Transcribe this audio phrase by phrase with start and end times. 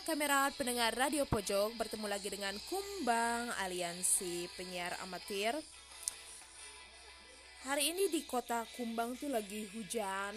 [0.00, 5.52] Kamerat pendengar Radio Pojok bertemu lagi dengan Kumbang Aliansi Penyiar Amatir.
[7.68, 10.32] Hari ini di kota Kumbang tuh lagi hujan,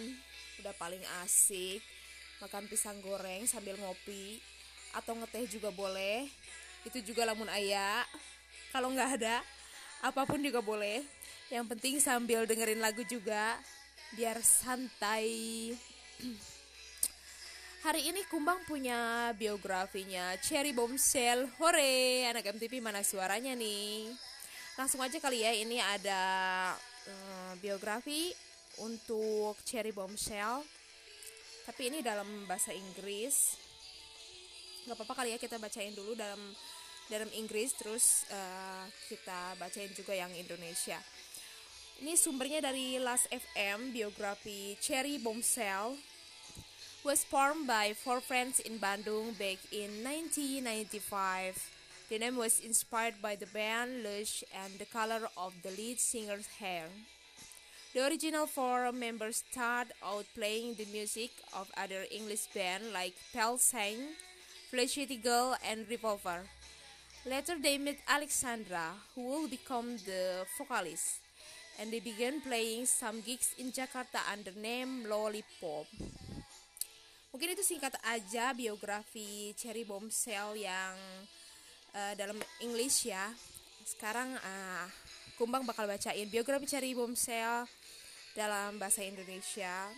[0.60, 1.80] udah paling asik.
[2.44, 4.36] Makan pisang goreng sambil ngopi
[4.92, 6.28] atau ngeteh juga boleh.
[6.84, 8.04] Itu juga lamun ayah.
[8.68, 9.40] Kalau nggak ada,
[10.04, 11.00] apa pun juga boleh.
[11.48, 13.56] Yang penting sambil dengerin lagu juga
[14.12, 15.72] biar santai.
[17.84, 21.44] Hari ini Kumbang punya biografinya Cherry Bombshell.
[21.60, 24.08] Hore, anak MTV mana suaranya nih?
[24.80, 26.22] Langsung aja kali ya, ini ada
[26.80, 28.32] uh, biografi
[28.80, 30.64] untuk Cherry Bombshell.
[31.68, 33.60] Tapi ini dalam bahasa Inggris.
[34.88, 36.40] Gak apa-apa kali ya kita bacain dulu dalam
[37.12, 40.96] dalam Inggris, terus uh, kita bacain juga yang Indonesia.
[42.00, 46.13] Ini sumbernya dari Last FM, biografi Cherry Bombshell
[47.04, 51.52] was formed by four friends in Bandung back in 1995.
[52.08, 56.46] The name was inspired by the band Lush and the color of the lead singer's
[56.58, 56.88] hair.
[57.92, 63.58] The original four members started out playing the music of other English bands like Pell
[63.58, 64.16] Sang,
[64.70, 66.48] Felicity Girl, and Revolver.
[67.26, 71.20] Later they met Alexandra, who will become the vocalist,
[71.78, 75.86] and they began playing some gigs in Jakarta under the name Lollipop.
[77.34, 80.94] Mungkin itu singkat aja biografi Cherry Bombshell yang
[81.90, 83.26] uh, dalam English ya.
[83.82, 84.86] Sekarang uh,
[85.34, 87.66] Kumbang bakal bacain biografi Cherry Bombshell
[88.38, 89.90] dalam bahasa Indonesia.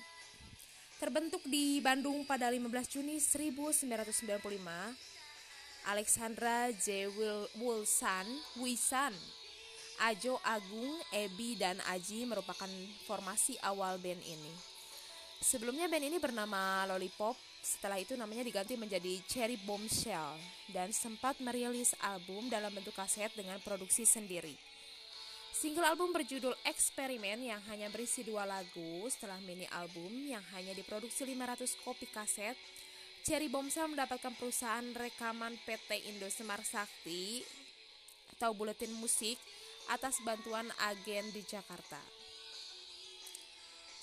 [0.96, 3.84] Terbentuk di Bandung pada 15 Juni 1995,
[5.92, 7.12] Alexandra J.
[7.60, 8.26] Wilson,
[8.64, 9.12] Wisan,
[10.08, 12.72] Ajo Agung, Ebi, dan Aji merupakan
[13.04, 14.75] formasi awal band ini.
[15.40, 20.40] Sebelumnya band ini bernama Lollipop, setelah itu namanya diganti menjadi Cherry Bombshell
[20.72, 24.56] dan sempat merilis album dalam bentuk kaset dengan produksi sendiri.
[25.56, 31.24] Single album berjudul Eksperimen yang hanya berisi dua lagu setelah mini album yang hanya diproduksi
[31.24, 32.56] 500 kopi kaset.
[33.24, 37.40] Cherry Bombshell mendapatkan perusahaan rekaman PT Indo Semar Sakti
[38.36, 39.40] atau Buletin Musik
[39.88, 42.15] atas bantuan agen di Jakarta.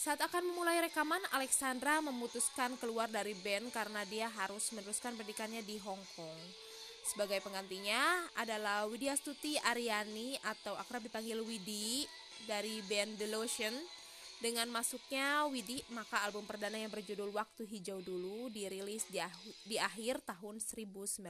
[0.03, 5.79] Saat akan memulai rekaman, Alexandra memutuskan keluar dari band karena dia harus meneruskan pendidikannya di
[5.79, 6.39] Hong Kong.
[7.07, 12.03] Sebagai penggantinya adalah Widya Stuti Aryani atau akrab dipanggil Widi
[12.43, 13.71] dari band The Lotion.
[14.43, 19.23] Dengan masuknya Widi, maka album perdana yang berjudul Waktu Hijau Dulu dirilis di,
[19.63, 21.23] di akhir tahun 1997.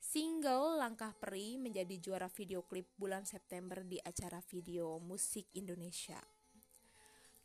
[0.00, 6.37] Single Langkah Peri menjadi juara video klip bulan September di acara video musik Indonesia.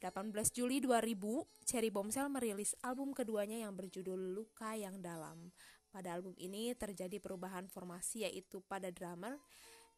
[0.03, 1.15] 18 Juli 2000,
[1.63, 5.55] Cherry Bombshell merilis album keduanya yang berjudul Luka Yang Dalam.
[5.95, 9.39] Pada album ini terjadi perubahan formasi yaitu pada drummer,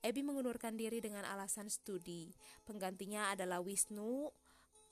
[0.05, 2.29] Ebi mengundurkan diri dengan alasan studi.
[2.69, 4.29] Penggantinya adalah Wisnu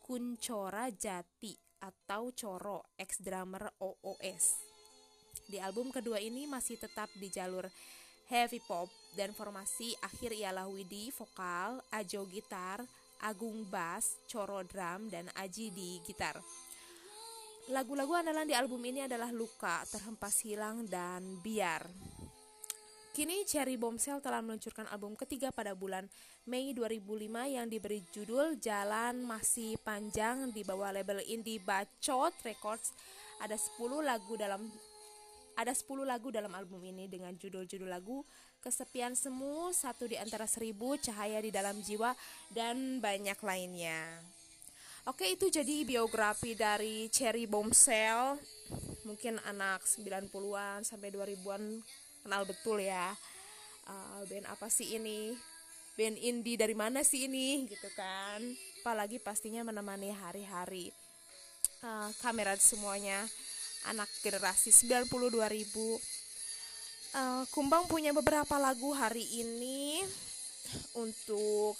[0.02, 1.54] Kuncora Jati
[1.86, 4.66] atau Coro, ex-drummer OOS.
[5.46, 7.70] Di album kedua ini masih tetap di jalur
[8.34, 12.82] heavy pop dan formasi akhir ialah Widi vokal, Ajo gitar,
[13.22, 16.42] Agung bass, Coro drum, dan Aji di gitar.
[17.72, 21.88] Lagu-lagu andalan di album ini adalah Luka, Terhempas Hilang, dan Biar.
[23.14, 26.10] Kini Cherry Bombshell telah meluncurkan album ketiga pada bulan
[26.50, 32.90] Mei 2005 yang diberi judul Jalan Masih Panjang di bawah label indie Bacot Records.
[33.38, 34.66] Ada 10 lagu dalam
[35.54, 38.26] ada 10 lagu dalam album ini dengan judul-judul lagu
[38.64, 42.16] Kesepian Semu, Satu di Antara Seribu, Cahaya di Dalam Jiwa,
[42.48, 44.24] dan banyak lainnya.
[45.04, 48.40] Oke, itu jadi biografi dari Cherry Bombshell.
[49.04, 51.84] Mungkin anak 90-an sampai 2000-an
[52.24, 53.12] kenal betul ya.
[53.84, 55.36] Uh, band apa sih ini?
[56.00, 57.68] Band indie dari mana sih ini?
[57.68, 58.40] Gitu kan.
[58.80, 60.96] Apalagi pastinya menemani hari-hari.
[61.84, 63.28] Uh, kamera semuanya
[63.92, 65.12] anak generasi 92
[65.52, 66.00] ribu
[67.14, 70.02] uh, Kumbang punya beberapa lagu hari ini
[70.98, 71.78] untuk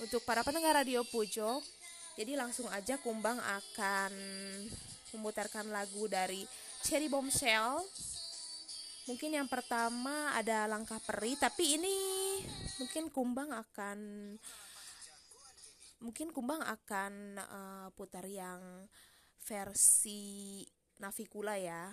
[0.00, 1.60] untuk para pendengar radio Pujo
[2.16, 4.12] jadi langsung aja Kumbang akan
[5.16, 6.44] memutarkan lagu dari
[6.84, 7.80] Cherry Bombshell
[9.06, 11.98] mungkin yang pertama ada langkah peri tapi ini
[12.80, 13.98] mungkin Kumbang akan
[16.02, 18.90] mungkin Kumbang akan uh, putar yang
[19.42, 20.62] versi
[21.02, 21.90] Navikula ya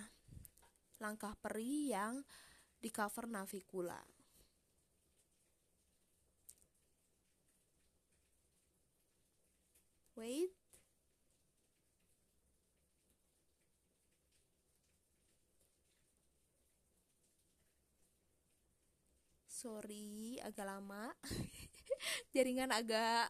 [1.00, 2.20] langkah peri yang
[2.80, 4.00] di cover navikula.
[10.16, 10.50] Wait.
[19.60, 21.12] Sorry, agak lama.
[22.32, 23.28] Jaringan agak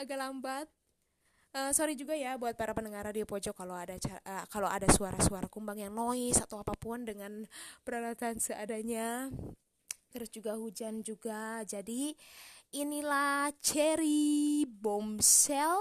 [0.00, 0.68] agak lambat.
[1.56, 5.48] Uh, sorry juga ya buat para pendengar radio pojok kalau ada uh, kalau ada suara-suara
[5.48, 7.48] kumbang yang noise atau apa pun dengan
[7.80, 9.32] peralatan seadanya.
[10.12, 11.64] Terus juga hujan juga.
[11.64, 12.12] Jadi
[12.76, 15.80] inilah Cherry Bombshell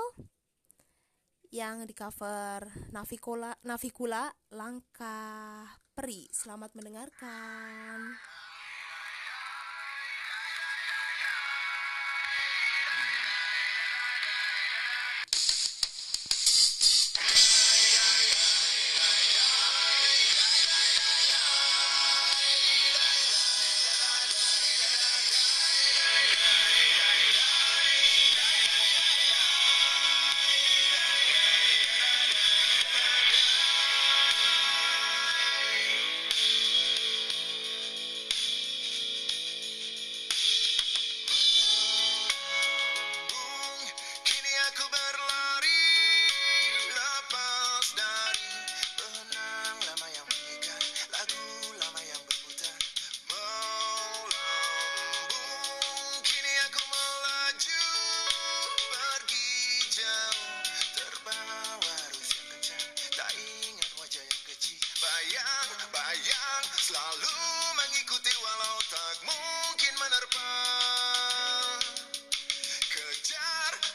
[1.51, 6.31] yang di cover Navikula Navikula Langkah Peri.
[6.31, 8.15] Selamat mendengarkan.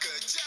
[0.00, 0.40] Itu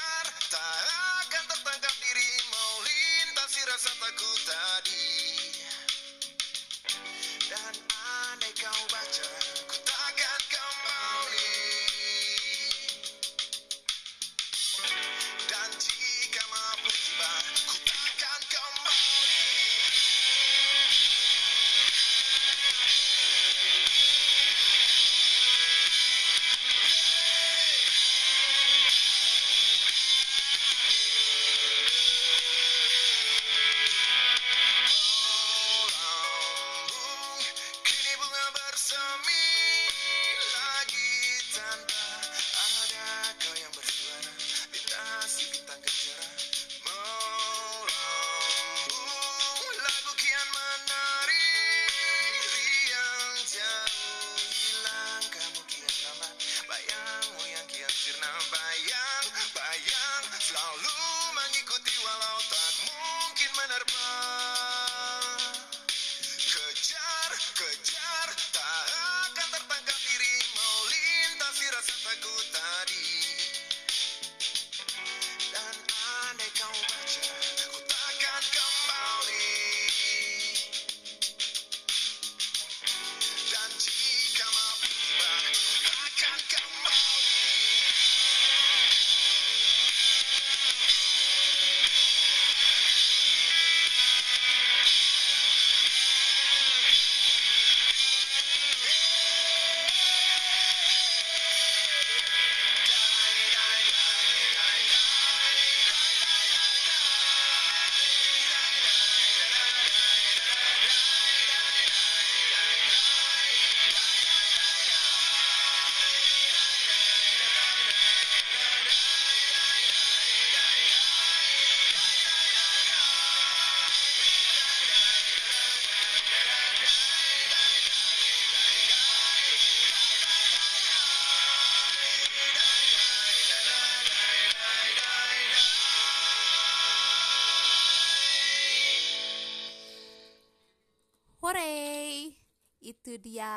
[143.24, 143.56] dia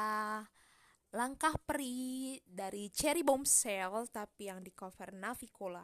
[1.10, 5.82] langkah peri dari Cherry Bombshell tapi yang di cover Navicola.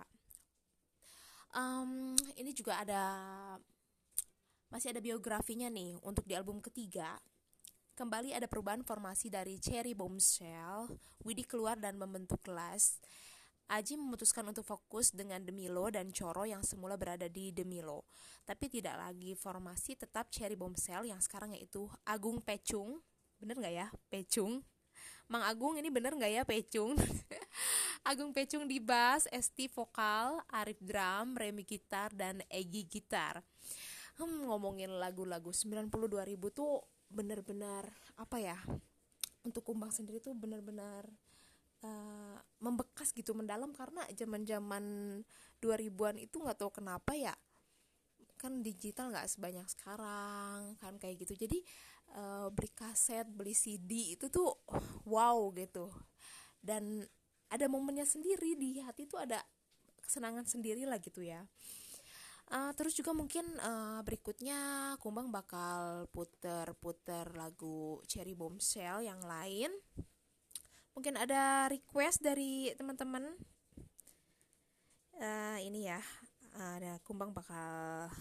[1.53, 3.03] Um, ini juga ada
[4.73, 7.19] masih ada biografinya nih untuk di album ketiga.
[7.93, 10.89] Kembali ada perubahan formasi dari Cherry Bombshell.
[11.29, 12.97] Widi keluar dan membentuk kelas.
[13.69, 18.09] Aji memutuskan untuk fokus dengan Demilo dan Coro yang semula berada di Demilo.
[18.49, 23.05] Tapi tidak lagi formasi tetap Cherry Bombshell yang sekarang yaitu Agung Pecung,
[23.43, 24.63] bener nggak ya Pecung?
[25.27, 26.95] Mang Agung ini bener nggak ya Pecung?
[28.11, 33.43] Agung Pecung di bass Esti vokal Arif drum Remi gitar dan Egi gitar.
[34.23, 35.91] Hmm, ngomongin lagu-lagu 92
[36.23, 38.59] ribu tuh bener-bener apa ya
[39.43, 41.11] untuk kumbang sendiri tuh bener-bener
[41.83, 43.75] uh, membekas gitu mendalam.
[43.75, 44.85] Karena zaman-zaman
[45.59, 47.35] 2000-an itu nggak tahu kenapa ya
[48.43, 51.47] kan digital nggak sebanyak sekarang kan kayak gitu.
[51.47, 51.63] Jadi
[52.17, 54.53] uh, beli kaset beli CD itu tuh
[55.09, 55.89] wow gitu.
[56.63, 57.03] Dan
[57.53, 59.41] ada momennya sendiri di hati tuh ada
[60.01, 61.45] kesenangan sendiri lah gitu ya.
[62.53, 69.73] Uh, terus juga mungkin uh, berikutnya kumbang bakal puter-puter lagu Cherry Bombshell yang lain.
[70.93, 73.25] Mungkin ada request dari teman-teman?
[75.17, 76.03] Uh, ini ya
[76.53, 78.13] ada kumbang bakal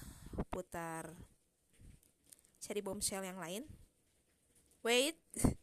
[0.47, 1.11] putar
[2.63, 3.67] Cherry Bombshell yang lain
[4.83, 5.17] wait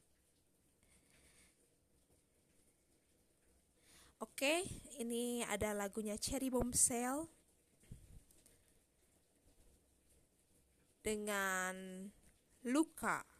[4.18, 4.66] Oke,
[4.98, 7.30] ini ada lagunya Cherry Bombshell
[11.02, 12.06] dengan
[12.66, 13.37] Luka.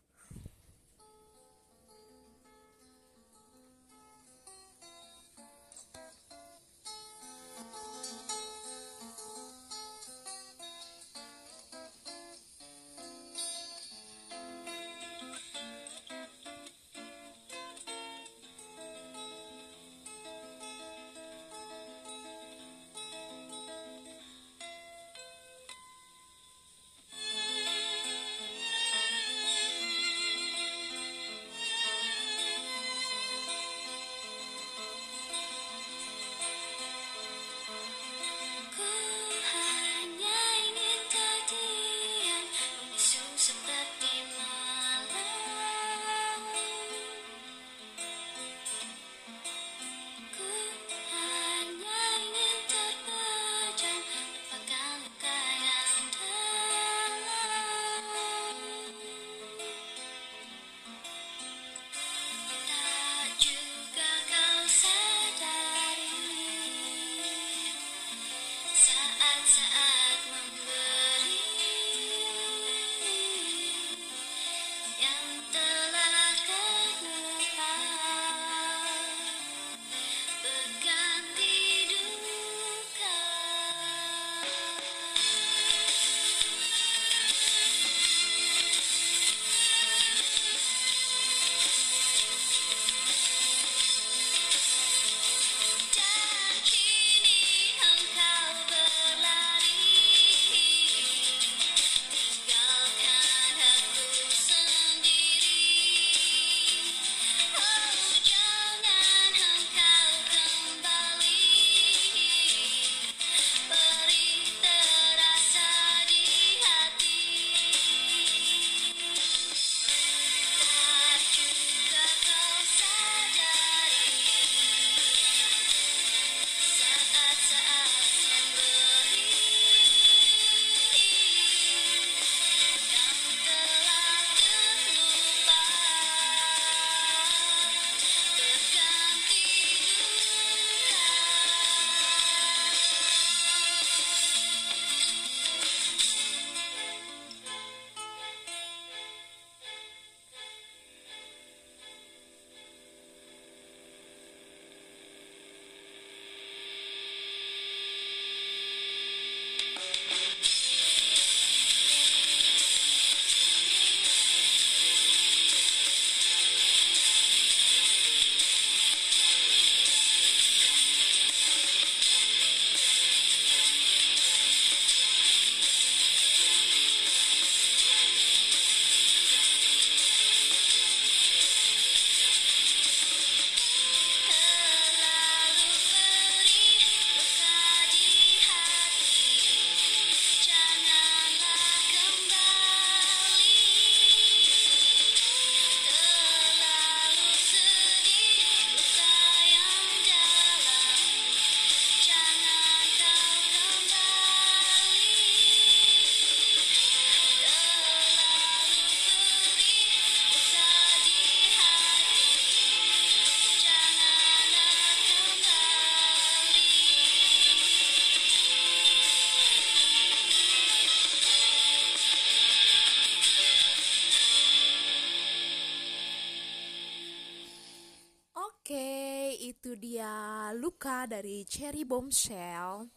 [230.58, 232.90] Luka dari Cherry Bombshell.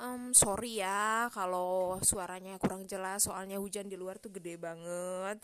[0.00, 5.42] Um, sorry ya kalau suaranya kurang jelas soalnya hujan di luar tuh gede banget.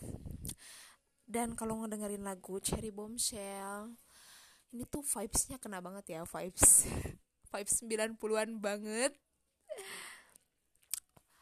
[1.27, 3.91] Dan kalau ngedengerin lagu Cherry Bombshell,
[4.71, 6.87] ini tuh vibesnya kena banget ya, vibes
[7.51, 9.11] vibes 90-an banget.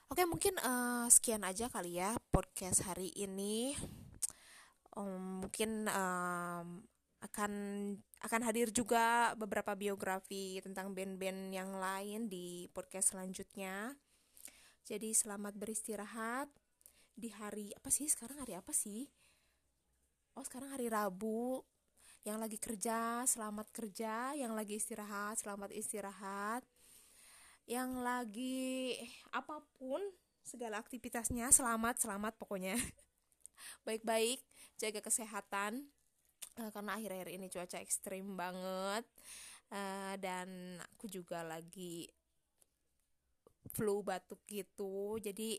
[0.10, 3.78] Oke, mungkin uh, sekian aja kali ya podcast hari ini.
[4.96, 6.88] um, mungkin um,
[7.24, 7.52] akan
[8.26, 13.96] akan hadir juga beberapa biografi tentang band-band yang lain di podcast selanjutnya.
[14.86, 16.50] Jadi selamat beristirahat
[17.16, 19.08] di hari apa sih sekarang hari apa sih?
[20.36, 21.64] Oh sekarang hari Rabu.
[22.26, 26.66] Yang lagi kerja selamat kerja, yang lagi istirahat selamat istirahat.
[27.66, 28.68] Yang lagi
[29.30, 30.02] apa pun
[30.46, 32.78] segala aktivitasnya selamat selamat pokoknya.
[33.88, 34.42] Baik-baik,
[34.78, 35.95] jaga kesehatan
[36.60, 39.06] uh, karena akhir-akhir ini cuaca ekstrim banget.
[39.74, 42.06] Uh, dan aku juga lagi
[43.74, 45.18] flu batuk gitu.
[45.18, 45.58] Jadi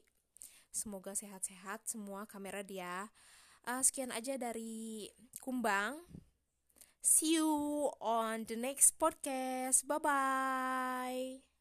[0.70, 2.24] semoga sehat-sehat semua.
[2.24, 3.10] Kamera dia.
[3.66, 5.10] Uh, sekian aja dari
[5.42, 5.98] Kumbang.
[7.02, 7.46] See you
[8.02, 9.86] on the next podcast.
[9.86, 11.55] Bye bye